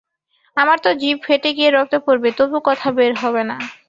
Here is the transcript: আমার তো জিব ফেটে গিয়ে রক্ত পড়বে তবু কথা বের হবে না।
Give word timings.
আমার 0.57 0.77
তো 0.83 0.89
জিব 1.01 1.17
ফেটে 1.25 1.49
গিয়ে 1.57 1.69
রক্ত 1.71 1.93
পড়বে 2.05 2.29
তবু 2.37 2.57
কথা 2.67 2.87
বের 2.97 3.13
হবে 3.21 3.43
না। 3.49 3.57